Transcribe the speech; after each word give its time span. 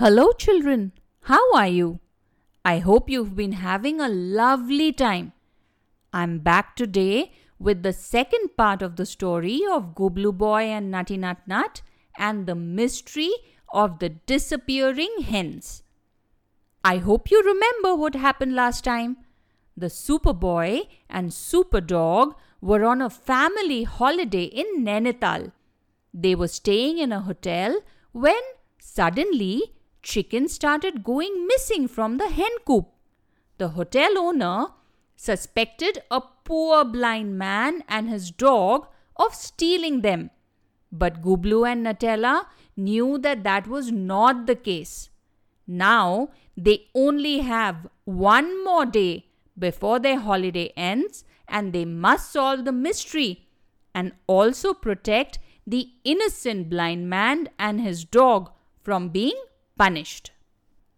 Hello, 0.00 0.32
children. 0.32 0.92
How 1.24 1.54
are 1.54 1.66
you? 1.66 2.00
I 2.64 2.78
hope 2.78 3.10
you've 3.10 3.36
been 3.36 3.52
having 3.52 4.00
a 4.00 4.08
lovely 4.08 4.94
time. 4.94 5.32
I'm 6.10 6.38
back 6.38 6.74
today 6.74 7.32
with 7.58 7.82
the 7.82 7.92
second 7.92 8.56
part 8.56 8.80
of 8.80 8.96
the 8.96 9.04
story 9.04 9.60
of 9.70 9.94
Gublu 9.94 10.32
Boy 10.32 10.62
and 10.62 10.90
Nutty 10.90 11.18
Nut 11.18 11.36
Nut 11.46 11.82
and 12.16 12.46
the 12.46 12.54
mystery 12.54 13.30
of 13.74 13.98
the 13.98 14.08
disappearing 14.08 15.16
hens. 15.22 15.82
I 16.82 16.96
hope 16.96 17.30
you 17.30 17.42
remember 17.42 17.94
what 17.94 18.14
happened 18.14 18.54
last 18.54 18.84
time. 18.84 19.18
The 19.76 19.88
Superboy 19.88 20.88
and 21.10 21.30
Super 21.30 21.82
Dog 21.82 22.36
were 22.62 22.86
on 22.86 23.02
a 23.02 23.10
family 23.10 23.82
holiday 23.82 24.44
in 24.44 24.82
Nainital. 24.82 25.52
They 26.14 26.34
were 26.34 26.48
staying 26.48 26.96
in 26.96 27.12
a 27.12 27.20
hotel 27.20 27.82
when 28.12 28.40
suddenly 28.78 29.74
chickens 30.02 30.54
started 30.54 31.04
going 31.04 31.46
missing 31.46 31.88
from 31.88 32.18
the 32.18 32.28
hen 32.28 32.50
coop. 32.66 32.88
The 33.58 33.68
hotel 33.68 34.18
owner 34.18 34.68
suspected 35.16 36.02
a 36.10 36.20
poor 36.44 36.84
blind 36.84 37.38
man 37.38 37.84
and 37.88 38.08
his 38.08 38.30
dog 38.30 38.86
of 39.16 39.34
stealing 39.34 40.00
them. 40.00 40.30
But 40.90 41.22
Gublu 41.22 41.70
and 41.70 41.84
Nutella 41.86 42.46
knew 42.76 43.18
that 43.18 43.44
that 43.44 43.66
was 43.66 43.92
not 43.92 44.46
the 44.46 44.56
case. 44.56 45.10
Now 45.66 46.30
they 46.56 46.88
only 46.94 47.38
have 47.38 47.86
one 48.04 48.64
more 48.64 48.86
day 48.86 49.26
before 49.58 49.98
their 49.98 50.18
holiday 50.18 50.72
ends 50.76 51.24
and 51.46 51.72
they 51.72 51.84
must 51.84 52.32
solve 52.32 52.64
the 52.64 52.72
mystery 52.72 53.46
and 53.94 54.12
also 54.26 54.72
protect 54.72 55.38
the 55.66 55.90
innocent 56.04 56.70
blind 56.70 57.08
man 57.08 57.48
and 57.58 57.80
his 57.80 58.04
dog 58.04 58.50
from 58.82 59.08
being 59.10 59.40
punished. 59.80 60.30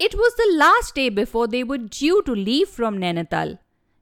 It 0.00 0.14
was 0.20 0.34
the 0.34 0.52
last 0.58 0.97
day 0.97 1.08
before 1.08 1.47
they 1.47 1.62
were 1.62 1.78
due 1.78 2.22
to 2.22 2.34
leave 2.34 2.69
from 2.69 2.98
Nainital. 2.98 3.58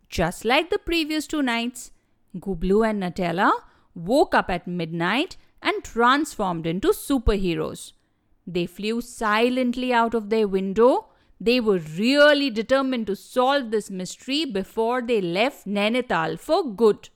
Just 0.08 0.46
like 0.46 0.70
the 0.70 0.78
previous 0.78 1.26
two 1.26 1.42
nights, 1.42 1.90
Gublu 2.38 2.88
and 2.88 3.02
Nutella 3.02 3.50
woke 3.94 4.34
up 4.34 4.48
at 4.48 4.66
midnight 4.66 5.36
and 5.60 5.84
transformed 5.84 6.66
into 6.66 6.88
superheroes. 6.88 7.92
They 8.46 8.64
flew 8.64 9.02
silently 9.02 9.92
out 9.92 10.14
of 10.14 10.30
their 10.30 10.48
window. 10.48 11.08
They 11.38 11.60
were 11.60 11.82
really 11.98 12.48
determined 12.48 13.06
to 13.08 13.16
solve 13.16 13.70
this 13.70 13.90
mystery 13.90 14.46
before 14.46 15.02
they 15.02 15.20
left 15.20 15.66
Nainital 15.66 16.38
for 16.38 16.64
good. 16.64 17.10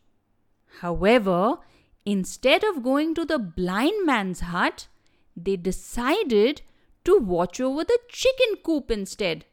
However, 0.80 1.56
instead 2.04 2.62
of 2.62 2.82
going 2.82 3.14
to 3.14 3.24
the 3.24 3.38
blind 3.38 4.04
man's 4.04 4.40
hut, 4.40 4.88
they 5.34 5.56
decided 5.56 6.60
to 7.04 7.18
watch 7.18 7.60
over 7.60 7.84
the 7.84 7.98
chicken 8.08 8.56
coop 8.64 8.90
instead. 8.90 9.44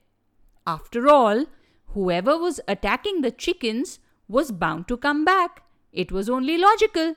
After 0.65 1.09
all, 1.09 1.45
whoever 1.87 2.37
was 2.37 2.59
attacking 2.67 3.21
the 3.21 3.31
chickens 3.31 3.99
was 4.27 4.51
bound 4.51 4.87
to 4.87 4.97
come 4.97 5.25
back. 5.25 5.63
It 5.91 6.11
was 6.11 6.29
only 6.29 6.57
logical. 6.57 7.15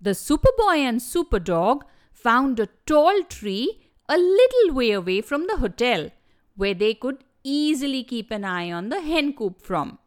The 0.00 0.10
Superboy 0.10 0.78
and 0.78 1.00
Superdog 1.00 1.82
found 2.12 2.58
a 2.58 2.68
tall 2.86 3.22
tree 3.24 3.80
a 4.08 4.16
little 4.16 4.74
way 4.74 4.90
away 4.92 5.20
from 5.20 5.46
the 5.46 5.58
hotel 5.58 6.10
where 6.56 6.74
they 6.74 6.94
could 6.94 7.24
easily 7.44 8.04
keep 8.04 8.30
an 8.30 8.44
eye 8.44 8.70
on 8.70 8.88
the 8.88 9.00
hen 9.00 9.32
coop 9.32 9.60
from. 9.62 9.98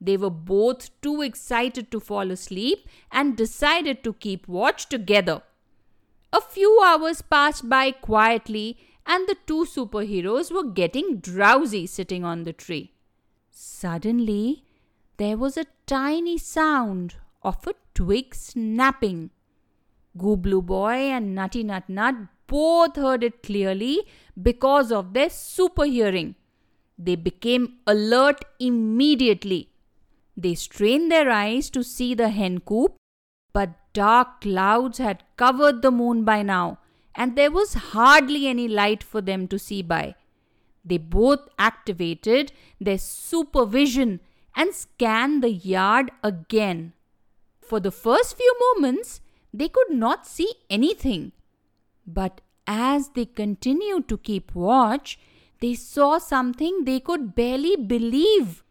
They 0.00 0.16
were 0.16 0.30
both 0.30 0.90
too 1.02 1.20
excited 1.20 1.90
to 1.90 2.00
fall 2.00 2.30
asleep 2.30 2.88
and 3.12 3.36
decided 3.36 4.02
to 4.04 4.14
keep 4.14 4.48
watch 4.48 4.88
together. 4.88 5.42
A 6.32 6.40
few 6.40 6.80
hours 6.84 7.22
passed 7.22 7.68
by 7.68 7.90
quietly, 7.90 8.78
and 9.04 9.26
the 9.26 9.36
two 9.46 9.64
superheroes 9.64 10.52
were 10.52 10.70
getting 10.70 11.16
drowsy 11.18 11.86
sitting 11.86 12.24
on 12.24 12.44
the 12.44 12.52
tree. 12.52 12.92
Suddenly, 13.50 14.64
there 15.16 15.36
was 15.36 15.56
a 15.56 15.66
tiny 15.86 16.38
sound 16.38 17.16
of 17.42 17.66
a 17.66 17.74
twig 17.94 18.34
snapping. 18.34 19.30
Gublu 20.16 20.62
Boy 20.64 21.10
and 21.16 21.34
Nutty 21.34 21.64
Nut 21.64 21.88
Nut 21.88 22.14
both 22.46 22.96
heard 22.96 23.24
it 23.24 23.42
clearly 23.42 24.02
because 24.40 24.92
of 24.92 25.12
their 25.14 25.30
super 25.30 25.84
hearing. 25.84 26.36
They 26.98 27.16
became 27.16 27.78
alert 27.86 28.44
immediately. 28.58 29.70
They 30.36 30.54
strained 30.54 31.10
their 31.10 31.30
eyes 31.30 31.70
to 31.70 31.82
see 31.82 32.14
the 32.14 32.28
hen 32.28 32.60
coop 32.60 32.96
but 33.52 33.70
dark 33.92 34.40
clouds 34.40 34.98
had 34.98 35.24
covered 35.36 35.82
the 35.82 35.90
moon 35.90 36.24
by 36.24 36.42
now, 36.42 36.78
and 37.14 37.36
there 37.36 37.50
was 37.50 37.74
hardly 37.74 38.46
any 38.46 38.68
light 38.68 39.02
for 39.02 39.20
them 39.20 39.48
to 39.48 39.58
see 39.58 39.82
by. 39.82 40.14
They 40.84 40.98
both 40.98 41.40
activated 41.58 42.52
their 42.80 42.98
supervision 42.98 44.20
and 44.56 44.74
scanned 44.74 45.42
the 45.42 45.50
yard 45.50 46.10
again. 46.22 46.92
For 47.60 47.80
the 47.80 47.90
first 47.90 48.36
few 48.36 48.56
moments, 48.74 49.20
they 49.52 49.68
could 49.68 49.90
not 49.90 50.26
see 50.26 50.52
anything. 50.68 51.32
But 52.06 52.40
as 52.66 53.10
they 53.10 53.26
continued 53.26 54.08
to 54.08 54.18
keep 54.18 54.54
watch, 54.54 55.18
they 55.60 55.74
saw 55.74 56.18
something 56.18 56.84
they 56.84 57.00
could 57.00 57.34
barely 57.34 57.76
believe. 57.76 58.64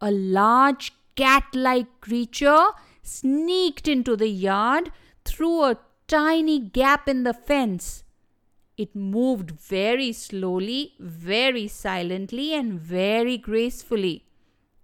A 0.00 0.10
large 0.10 0.92
cat 1.16 1.44
like 1.54 2.00
creature 2.00 2.66
sneaked 3.08 3.88
into 3.88 4.16
the 4.16 4.28
yard 4.28 4.92
through 5.24 5.62
a 5.62 5.78
tiny 6.06 6.58
gap 6.58 7.08
in 7.08 7.24
the 7.24 7.34
fence. 7.34 8.04
It 8.76 8.94
moved 8.94 9.50
very 9.50 10.12
slowly, 10.12 10.94
very 11.00 11.66
silently, 11.66 12.54
and 12.54 12.80
very 12.80 13.36
gracefully. 13.36 14.24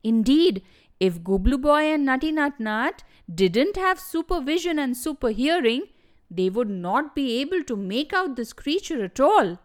Indeed, 0.02 0.62
if 0.98 1.22
Gublu 1.22 1.58
Boy 1.60 1.82
and 1.92 2.04
Nutty 2.04 2.32
Nut 2.32 2.58
Nut 2.58 3.02
didn't 3.32 3.76
have 3.76 4.00
supervision 4.00 4.78
and 4.78 4.96
super 4.96 5.30
hearing, 5.30 5.84
they 6.30 6.50
would 6.50 6.70
not 6.70 7.14
be 7.14 7.40
able 7.40 7.62
to 7.64 7.76
make 7.76 8.12
out 8.12 8.36
this 8.36 8.52
creature 8.52 9.04
at 9.04 9.20
all. 9.20 9.58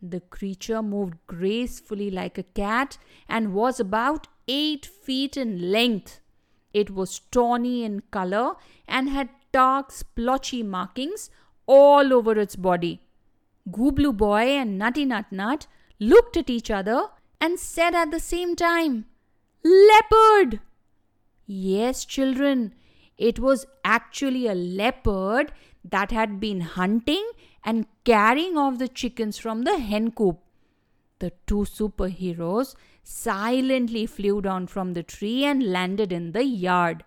The 0.00 0.20
creature 0.20 0.82
moved 0.82 1.14
gracefully 1.26 2.10
like 2.10 2.38
a 2.38 2.42
cat 2.42 2.98
and 3.28 3.52
was 3.52 3.80
about 3.80 4.28
eight 4.46 4.86
feet 4.86 5.36
in 5.36 5.72
length. 5.72 6.20
It 6.80 6.90
was 6.90 7.20
tawny 7.36 7.84
in 7.84 8.00
color 8.16 8.46
and 8.86 9.10
had 9.10 9.28
dark 9.52 9.90
splotchy 9.90 10.62
markings 10.62 11.30
all 11.66 12.12
over 12.12 12.38
its 12.38 12.56
body. 12.56 13.00
Gublu 13.70 14.12
Boy 14.16 14.44
and 14.60 14.78
Nutty 14.78 15.04
Nut 15.04 15.26
Nut 15.30 15.66
looked 15.98 16.36
at 16.36 16.50
each 16.50 16.70
other 16.70 17.08
and 17.40 17.58
said 17.58 17.94
at 17.94 18.10
the 18.10 18.20
same 18.20 18.54
time, 18.56 19.06
Leopard! 19.64 20.60
Yes, 21.46 22.04
children, 22.04 22.74
it 23.16 23.38
was 23.38 23.66
actually 23.84 24.46
a 24.46 24.54
leopard 24.54 25.52
that 25.84 26.10
had 26.10 26.38
been 26.40 26.60
hunting 26.60 27.30
and 27.64 27.86
carrying 28.04 28.56
off 28.56 28.78
the 28.78 28.88
chickens 28.88 29.38
from 29.38 29.62
the 29.62 29.78
hen 29.78 30.10
coop. 30.12 30.38
The 31.20 31.32
two 31.46 31.64
superheroes 31.64 32.74
silently 33.02 34.06
flew 34.06 34.40
down 34.40 34.66
from 34.66 34.92
the 34.92 35.02
tree 35.02 35.44
and 35.44 35.62
landed 35.62 36.12
in 36.12 36.32
the 36.32 36.44
yard. 36.44 37.04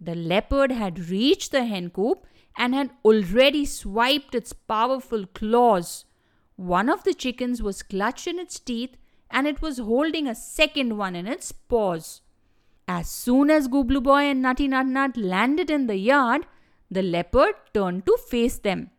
The 0.00 0.14
leopard 0.14 0.72
had 0.72 1.10
reached 1.10 1.52
the 1.52 1.64
hen 1.64 1.90
coop 1.90 2.26
and 2.56 2.74
had 2.74 2.90
already 3.04 3.64
swiped 3.64 4.34
its 4.34 4.52
powerful 4.52 5.26
claws. 5.26 6.04
One 6.56 6.88
of 6.88 7.04
the 7.04 7.14
chickens 7.14 7.62
was 7.62 7.82
clutched 7.82 8.26
in 8.26 8.38
its 8.38 8.58
teeth 8.58 8.96
and 9.30 9.46
it 9.46 9.60
was 9.60 9.78
holding 9.78 10.26
a 10.26 10.34
second 10.34 10.96
one 10.96 11.16
in 11.16 11.26
its 11.26 11.52
paws. 11.52 12.20
As 12.86 13.08
soon 13.08 13.50
as 13.50 13.66
Gublu 13.66 14.00
Boy 14.02 14.24
and 14.24 14.42
Nutty 14.42 14.68
Nut 14.68 14.86
Nut 14.86 15.16
landed 15.16 15.70
in 15.70 15.86
the 15.86 15.96
yard, 15.96 16.46
the 16.90 17.02
leopard 17.02 17.54
turned 17.72 18.06
to 18.06 18.16
face 18.28 18.58
them. 18.58 18.90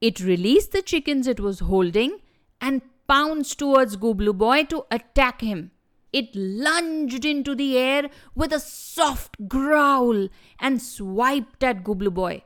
It 0.00 0.20
released 0.20 0.72
the 0.72 0.82
chickens 0.82 1.26
it 1.26 1.40
was 1.40 1.60
holding 1.60 2.18
and 2.60 2.82
pounced 3.12 3.58
towards 3.58 3.96
Gublu 3.96 4.32
Boy 4.32 4.64
to 4.64 4.86
attack 4.90 5.42
him. 5.42 5.70
It 6.14 6.34
lunged 6.34 7.26
into 7.26 7.54
the 7.54 7.76
air 7.76 8.08
with 8.34 8.54
a 8.54 8.58
soft 8.58 9.36
growl 9.48 10.28
and 10.58 10.80
swiped 10.80 11.62
at 11.62 11.84
Gublu 11.84 12.10
Boy. 12.10 12.42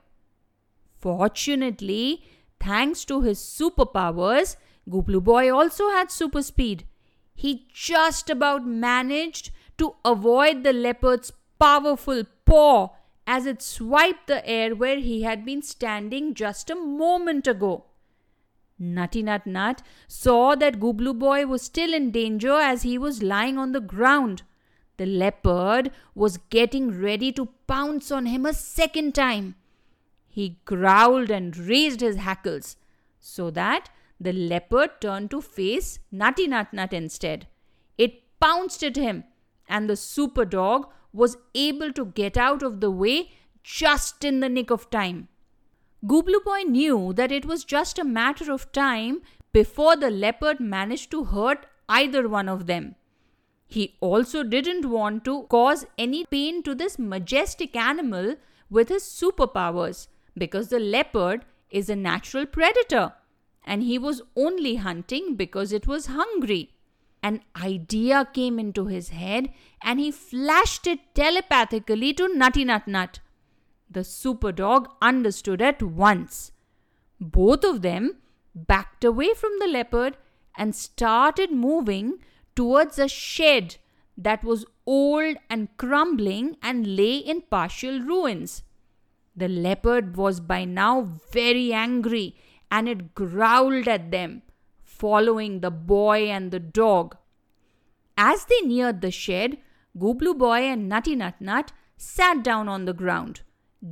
Fortunately, 0.99 2.25
thanks 2.59 3.05
to 3.05 3.21
his 3.21 3.39
superpowers, 3.39 4.57
Gublu 4.91 5.23
Boy 5.23 5.55
also 5.55 5.91
had 5.91 6.11
super 6.11 6.43
speed. 6.43 6.85
He 7.33 7.69
just 7.73 8.29
about 8.29 8.67
managed 8.67 9.53
to 9.79 9.95
avoid 10.05 10.65
the 10.65 10.73
leopard's 10.73 11.33
powerful 11.61 12.25
paw 12.45 12.89
as 13.25 13.47
it 13.47 13.63
swiped 13.63 14.27
the 14.27 14.45
air 14.45 14.75
where 14.75 14.99
he 14.99 15.23
had 15.23 15.45
been 15.45 15.63
standing 15.63 16.35
just 16.35 16.71
a 16.71 16.75
moment 16.75 17.47
ago. 17.47 17.85
Nutty 18.79 19.23
Nut 19.23 19.47
Nut 19.47 19.83
saw 20.07 20.55
that 20.55 20.81
Gublu 20.81 21.19
Boy 21.19 21.47
was 21.47 21.63
still 21.63 21.95
in 21.95 22.11
danger 22.11 22.53
as 22.53 22.83
he 22.83 22.99
was 22.99 23.23
lying 23.23 23.59
on 23.59 23.73
the 23.73 23.81
ground. 23.81 24.43
The 24.97 25.07
leopard 25.07 25.91
was 26.15 26.39
getting 26.51 27.01
ready 27.01 27.33
to 27.33 27.49
pounce 27.67 28.11
on 28.11 28.27
him 28.27 28.47
a 28.47 28.55
second 28.55 29.15
time. 29.15 29.55
He 30.29 30.59
growled 30.65 31.31
and 31.31 31.57
raised 31.57 32.01
his 32.01 32.17
hackles 32.17 32.77
so 33.21 33.51
that 33.51 33.89
the 34.21 34.33
leopard 34.33 35.01
turned 35.01 35.31
to 35.31 35.41
face 35.41 35.99
Nutty 36.11 36.47
Nut 36.47 36.73
Nut 36.73 36.93
instead. 36.93 37.47
It 37.99 38.23
pounced 38.41 38.83
at 38.83 38.97
him, 38.97 39.25
and 39.69 39.89
the 39.89 39.97
super 39.97 40.45
dog 40.45 40.89
was 41.13 41.37
able 41.55 41.93
to 41.93 42.07
get 42.07 42.37
out 42.37 42.63
of 42.63 42.81
the 42.81 42.91
way 42.91 43.31
just 43.63 44.25
in 44.25 44.41
the 44.41 44.49
nick 44.49 44.71
of 44.71 44.91
time. 44.91 45.29
Gublu 46.05 46.45
Boy 46.45 46.63
knew 46.63 47.13
that 47.15 47.33
it 47.33 47.47
was 47.47 47.65
just 47.65 47.99
a 47.99 48.05
matter 48.05 48.53
of 48.53 48.71
time 48.73 49.23
before 49.53 49.97
the 49.97 50.11
leopard 50.11 50.61
managed 50.61 51.11
to 51.13 51.25
hurt 51.25 51.67
either 51.89 52.29
one 52.29 52.49
of 52.49 52.67
them. 52.67 52.95
He 53.67 53.97
also 54.01 54.43
didn't 54.43 54.89
want 54.89 55.25
to 55.25 55.45
cause 55.45 55.87
any 55.99 56.25
pain 56.27 56.63
to 56.63 56.75
this 56.75 56.99
majestic 56.99 57.75
animal 57.75 58.37
with 58.71 58.89
his 58.89 59.03
superpowers 59.03 60.09
because 60.37 60.69
the 60.69 60.79
leopard 60.79 61.45
is 61.71 61.89
a 61.89 61.97
natural 61.97 62.47
predator 62.47 63.15
and 63.65 63.83
he 63.83 63.99
was 63.99 64.23
only 64.37 64.77
hunting 64.77 65.35
because 65.35 65.73
it 65.73 65.87
was 65.87 66.07
hungry. 66.07 66.71
An 67.23 67.41
idea 67.61 68.29
came 68.33 68.59
into 68.59 68.87
his 68.87 69.09
head 69.09 69.49
and 69.83 69.99
he 69.99 70.13
flashed 70.13 70.87
it 70.87 71.01
telepathically 71.15 72.13
to 72.15 72.29
Nutty 72.29 72.65
Nut 72.65 72.87
Nut. 72.87 73.19
The 73.91 74.05
super 74.05 74.53
dog 74.53 74.89
understood 75.01 75.63
at 75.63 75.83
once. 75.83 76.53
Both 77.21 77.65
of 77.65 77.83
them 77.83 78.19
backed 78.55 79.05
away 79.05 79.35
from 79.35 79.53
the 79.59 79.67
leopard 79.67 80.17
and 80.57 80.75
started 80.75 81.53
moving 81.53 82.19
towards 82.55 82.99
a 82.99 83.09
shed 83.09 83.77
that 84.17 84.43
was 84.43 84.65
old 84.87 85.37
and 85.51 85.69
crumbling 85.77 86.57
and 86.63 86.97
lay 86.97 87.17
in 87.17 87.43
partial 87.43 88.01
ruins. 88.01 88.63
The 89.37 89.49
leopard 89.49 90.17
was 90.17 90.41
by 90.41 90.65
now 90.65 91.03
very 91.31 91.73
angry 91.73 92.37
and 92.71 92.89
it 92.89 93.15
growled 93.15 93.87
at 93.87 94.11
them, 94.11 94.43
following 94.83 95.61
the 95.61 95.71
boy 95.71 96.29
and 96.29 96.51
the 96.51 96.61
dog. 96.61 97.17
As 98.17 98.47
they 98.47 98.61
neared 98.63 99.03
the 99.03 99.11
shed, 99.11 99.59
Gublu 99.99 100.35
Boy 100.35 100.61
and 100.63 100.89
Nutty 100.89 101.15
Nut 101.17 101.35
Nut 101.41 101.73
sat 101.99 102.43
down 102.43 102.69
on 102.69 102.87
the 102.87 102.95
ground, 102.95 103.43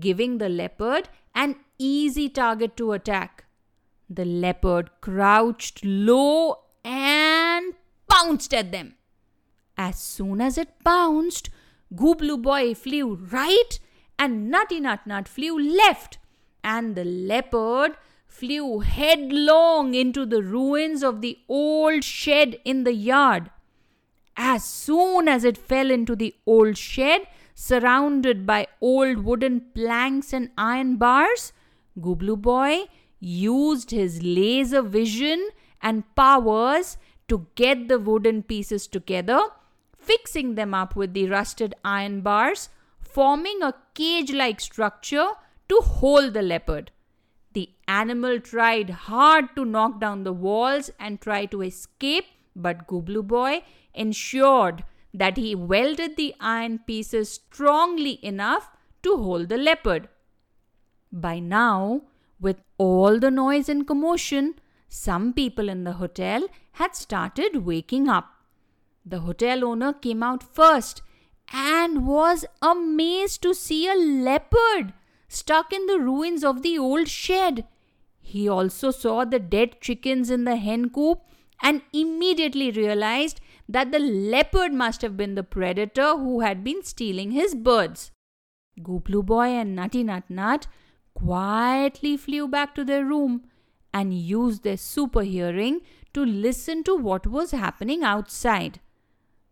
giving 0.01 0.39
the 0.39 0.49
leopard 0.49 1.09
an 1.35 1.57
easy 1.79 2.29
target 2.29 2.77
to 2.77 2.93
attack. 2.93 3.45
The 4.09 4.25
leopard 4.25 4.91
crouched 5.01 5.85
low 5.85 6.59
and 6.85 7.75
pounced 8.09 8.53
at 8.55 8.73
them. 8.73 8.95
As 9.77 9.99
soon 9.99 10.41
as 10.41 10.57
it 10.57 10.69
pounced, 10.85 11.51
Gublu 11.95 12.41
Boy 12.41 12.75
flew 12.75 13.15
right 13.15 13.79
and 14.19 14.51
Nutty 14.51 14.81
Nut 14.81 15.07
Nut 15.07 15.27
flew 15.27 15.59
left, 15.59 16.19
and 16.63 16.95
the 16.95 17.05
leopard 17.05 17.97
flew 18.27 18.81
headlong 18.81 19.95
into 19.95 20.25
the 20.27 20.43
ruins 20.43 21.03
of 21.03 21.21
the 21.21 21.39
old 21.49 22.05
shed 22.05 22.59
in 22.65 22.85
the 22.85 22.95
yard. 22.95 23.51
As 24.37 24.65
soon 24.65 25.29
as 25.29 25.45
it 25.45 25.57
fell 25.57 25.91
into 25.91 26.17
the 26.17 26.35
old 26.47 26.77
shed, 26.77 27.27
surrounded 27.55 28.47
by 28.47 28.67
old 28.81 29.19
wooden 29.25 29.61
planks 29.75 30.33
and 30.33 30.51
iron 30.59 30.97
bars, 30.97 31.53
Gublu 32.01 32.37
Boy 32.37 32.85
used 33.21 33.91
his 33.91 34.23
laser 34.23 34.83
vision 34.83 35.49
and 35.81 36.03
powers 36.15 36.97
to 37.29 37.47
get 37.55 37.89
the 37.89 37.99
wooden 37.99 38.43
pieces 38.43 38.87
together, 38.87 39.41
fixing 39.97 40.57
them 40.57 40.75
up 40.75 40.97
with 40.97 41.15
the 41.15 41.29
rusted 41.29 41.75
iron 41.85 42.21
bars, 42.21 42.69
forming 43.01 43.63
a 43.63 43.75
cage 43.95 44.33
like 44.33 44.61
structure 44.61 45.29
to 45.69 45.81
hold 45.83 46.35
the 46.35 46.43
leopard. 46.43 46.91
The 47.53 47.71
animal 47.87 48.41
tried 48.41 48.91
hard 48.91 49.55
to 49.55 49.65
knock 49.65 50.01
down 50.01 50.25
the 50.25 50.33
walls 50.33 50.91
and 50.99 51.21
try 51.21 51.47
to 51.47 51.63
escape, 51.63 52.25
but 52.57 52.87
Gublu 52.89 53.23
Boy 53.23 53.63
ensured 53.95 54.85
that 55.15 55.37
he 55.37 55.55
welded 55.55 56.17
the 56.17 56.35
iron 56.41 56.81
pieces 56.81 57.33
strongly 57.33 58.19
enough 58.23 58.69
to 59.05 59.17
hold 59.17 59.49
the 59.49 59.57
leopard. 59.57 60.09
By 61.13 61.39
now, 61.39 62.03
with 62.41 62.61
all 62.77 63.21
the 63.21 63.31
noise 63.31 63.69
and 63.69 63.87
commotion, 63.87 64.57
some 64.89 65.33
people 65.33 65.69
in 65.69 65.85
the 65.85 65.93
hotel 65.93 66.49
had 66.73 66.97
started 66.97 67.65
waking 67.65 68.09
up. 68.09 68.31
The 69.07 69.21
hotel 69.21 69.65
owner 69.65 69.93
came 69.93 70.23
out 70.23 70.43
first 70.43 71.03
and 71.53 72.07
was 72.07 72.45
amazed 72.61 73.43
to 73.43 73.55
see 73.55 73.89
a 73.89 73.95
leopard 73.95 74.93
stuck 75.29 75.73
in 75.73 75.87
the 75.87 76.01
ruins 76.01 76.43
of 76.43 76.63
the 76.63 76.77
old 76.79 77.09
shed. 77.09 77.65
He 78.21 78.49
also 78.49 78.91
saw 78.91 79.25
the 79.25 79.39
dead 79.39 79.81
chickens 79.81 80.31
in 80.31 80.45
the 80.45 80.57
hen 80.57 80.91
coop 80.91 81.21
and 81.63 81.83
immediately 81.93 82.71
realized 82.71 83.41
that 83.69 83.93
the 83.93 83.99
leopard 83.99 84.73
must 84.73 85.03
have 85.03 85.17
been 85.17 85.35
the 85.35 85.43
predator 85.43 86.17
who 86.17 86.41
had 86.41 86.63
been 86.63 86.83
stealing 86.83 87.31
his 87.31 87.55
birds. 87.55 88.11
Gublu 88.83 89.25
Boy 89.25 89.49
and 89.49 89.75
Nutty 89.75 90.03
Nut 90.03 90.25
Nut 90.29 90.67
quietly 91.15 92.17
flew 92.17 92.49
back 92.49 92.75
to 92.75 92.85
their 92.85 93.05
room 93.05 93.45
and 93.93 94.13
used 94.13 94.65
their 94.65 94.77
super 94.77 95.23
hearing 95.23 95.81
to 96.13 96.25
listen 96.25 96.83
to 96.85 96.95
what 96.97 97.27
was 97.27 97.53
happening 97.53 98.03
outside. 98.03 98.81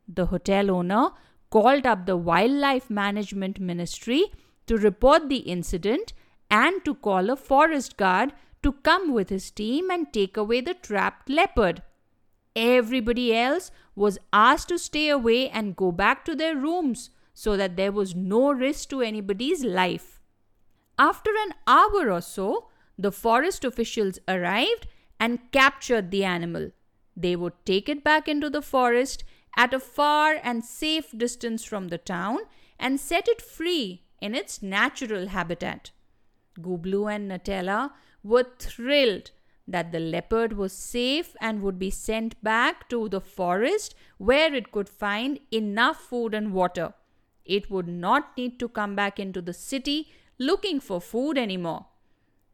The 0.09 0.27
hotel 0.27 0.71
owner 0.71 1.11
called 1.51 1.87
up 1.87 2.07
the 2.07 2.17
Wildlife 2.17 2.91
Management 2.91 3.61
Ministry 3.61 4.25
to 4.67 4.77
report 4.77 5.29
the 5.29 5.39
incident 5.39 6.13
and 6.51 6.85
to 6.85 6.95
call 6.95 7.31
a 7.31 7.37
forest 7.37 7.97
guard 7.97 8.33
to 8.63 8.73
come 8.73 9.13
with 9.13 9.29
his 9.29 9.51
team 9.51 9.91
and 9.91 10.13
take 10.13 10.37
away 10.37 10.61
the 10.61 10.75
trapped 10.75 11.29
leopard. 11.29 11.83
Everybody 12.55 13.35
else 13.35 13.71
was 13.95 14.19
asked 14.33 14.69
to 14.69 14.79
stay 14.79 15.09
away 15.09 15.49
and 15.49 15.77
go 15.77 15.93
back 15.93 16.25
to 16.25 16.35
their 16.35 16.57
rooms 16.57 17.11
so 17.35 17.57
that 17.57 17.77
there 17.77 17.93
was 17.93 18.15
no 18.15 18.53
risk 18.53 18.89
to 18.91 19.01
anybody's 19.01 19.65
life. 19.65 20.21
After 20.99 21.31
an 21.31 21.55
hour 21.67 22.11
or 22.11 22.21
so, 22.21 22.69
the 22.99 23.13
forest 23.13 23.65
officials 23.65 24.19
arrived 24.29 24.87
and 25.19 25.51
captured 25.51 26.11
the 26.11 26.25
animal. 26.25 26.71
They 27.17 27.37
would 27.37 27.55
take 27.65 27.89
it 27.89 28.05
back 28.05 28.29
into 28.29 28.51
the 28.51 28.63
forest 28.63 29.25
at 29.57 29.75
a 29.75 29.81
far 29.81 30.39
and 30.43 30.65
safe 30.65 31.17
distance 31.17 31.65
from 31.65 31.89
the 31.89 31.99
town 31.99 32.39
and 32.79 32.99
set 32.99 33.29
it 33.29 33.43
free 33.43 34.03
in 34.21 34.35
its 34.35 34.63
natural 34.63 35.29
habitat. 35.29 35.91
Gublu 36.61 37.07
and 37.15 37.31
Nutella 37.31 37.93
were 38.23 38.47
thrilled 38.59 39.31
that 39.67 39.93
the 39.93 40.01
leopard 40.01 40.55
was 40.55 40.73
safe 40.73 41.35
and 41.41 41.63
would 41.63 41.79
be 41.79 41.91
sent 41.91 42.43
back 42.43 42.89
to 42.89 43.09
the 43.09 43.21
forest 43.21 43.95
where 44.19 44.53
it 44.55 44.73
could 44.73 44.89
find 44.89 45.39
enough 45.51 45.99
food 45.99 46.35
and 46.35 46.53
water. 46.53 46.95
It 47.45 47.71
would 47.71 47.89
not 47.89 48.37
need 48.37 48.59
to 48.61 48.69
come 48.69 48.95
back 48.95 49.19
into 49.19 49.41
the 49.41 49.53
city 49.53 50.09
looking 50.39 50.81
for 50.81 51.01
food 51.01 51.39
anymore. 51.39 51.87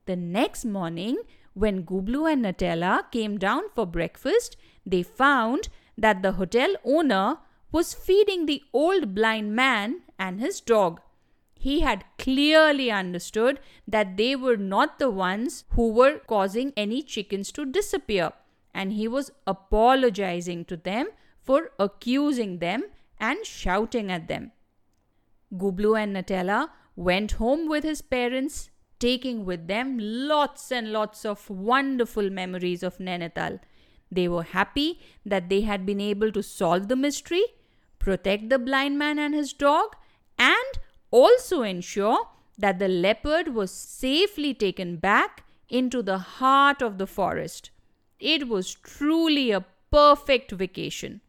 The 0.06 0.16
next 0.16 0.64
morning, 0.64 1.18
when 1.54 1.84
Gublu 1.84 2.32
and 2.32 2.44
Nutella 2.44 3.10
came 3.10 3.38
down 3.38 3.62
for 3.74 3.86
breakfast, 3.86 4.56
they 4.86 5.02
found 5.02 5.68
that 5.96 6.22
the 6.22 6.32
hotel 6.32 6.74
owner 6.84 7.38
was 7.72 7.94
feeding 7.94 8.46
the 8.46 8.62
old 8.72 9.14
blind 9.14 9.54
man 9.54 10.02
and 10.18 10.40
his 10.40 10.60
dog. 10.60 11.00
He 11.58 11.80
had 11.80 12.04
clearly 12.18 12.90
understood 12.90 13.58
that 13.86 14.16
they 14.16 14.36
were 14.36 14.56
not 14.56 14.98
the 14.98 15.10
ones 15.10 15.64
who 15.70 15.90
were 15.90 16.20
causing 16.20 16.72
any 16.76 17.02
chickens 17.02 17.50
to 17.52 17.66
disappear, 17.66 18.32
and 18.72 18.92
he 18.92 19.08
was 19.08 19.32
apologizing 19.46 20.64
to 20.66 20.76
them 20.76 21.08
for 21.42 21.72
accusing 21.78 22.58
them 22.60 22.84
and 23.18 23.44
shouting 23.44 24.10
at 24.12 24.28
them. 24.28 24.52
Gublu 25.56 25.96
and 26.00 26.14
Nutella 26.14 26.70
went 26.94 27.32
home 27.32 27.68
with 27.68 27.82
his 27.82 28.02
parents, 28.02 28.70
taking 29.00 29.44
with 29.44 29.66
them 29.66 29.96
lots 29.98 30.70
and 30.70 30.92
lots 30.92 31.24
of 31.24 31.50
wonderful 31.50 32.30
memories 32.30 32.82
of 32.82 32.98
Nainital. 32.98 33.58
They 34.12 34.28
were 34.28 34.42
happy 34.42 35.00
that 35.24 35.48
they 35.48 35.62
had 35.62 35.84
been 35.84 36.00
able 36.00 36.30
to 36.32 36.42
solve 36.42 36.88
the 36.88 36.96
mystery, 36.96 37.44
protect 37.98 38.48
the 38.48 38.58
blind 38.58 38.98
man 38.98 39.18
and 39.18 39.34
his 39.34 39.52
dog, 39.52 39.96
and 40.38 40.67
also 41.10 41.62
ensure 41.62 42.28
that 42.58 42.78
the 42.78 42.88
leopard 42.88 43.54
was 43.54 43.70
safely 43.70 44.52
taken 44.52 44.96
back 44.96 45.44
into 45.68 46.02
the 46.02 46.18
heart 46.18 46.82
of 46.82 46.98
the 46.98 47.06
forest. 47.06 47.70
It 48.18 48.48
was 48.48 48.74
truly 48.74 49.50
a 49.50 49.64
perfect 49.90 50.50
vacation. 50.52 51.20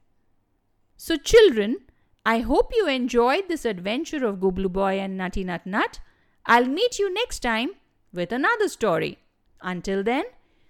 So, 0.97 1.15
children, 1.15 1.77
I 2.25 2.39
hope 2.39 2.71
you 2.75 2.87
enjoyed 2.87 3.47
this 3.47 3.65
adventure 3.65 4.25
of 4.25 4.39
Gublu 4.39 4.71
Boy 4.71 4.99
and 4.99 5.17
Nutty 5.17 5.43
Nut 5.43 5.65
Nut. 5.65 5.99
I'll 6.45 6.65
meet 6.67 6.99
you 6.99 7.13
next 7.13 7.39
time 7.39 7.71
with 8.13 8.31
another 8.31 8.67
story. 8.67 9.19
Until 9.61 10.03
then, 10.03 10.25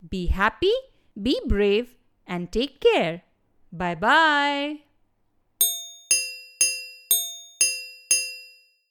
be 0.09 0.27
happy, 0.27 0.73
be 1.21 1.39
brave, 1.47 1.95
and 2.27 2.51
take 2.51 2.79
care. 2.79 3.23
Bye 3.71 3.95
bye. 3.95 4.88